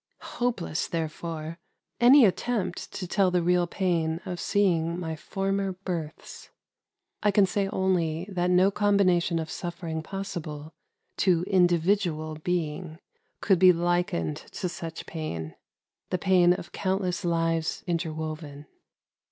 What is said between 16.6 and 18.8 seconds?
countless lives inter woven.